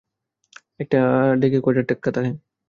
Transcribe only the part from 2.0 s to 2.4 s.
থাহে?